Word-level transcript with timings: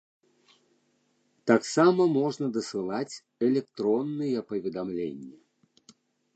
Таксама 1.51 2.01
можна 2.17 2.45
дасылаць 2.57 3.19
электронныя 3.51 4.37
паведамленні. 4.51 5.35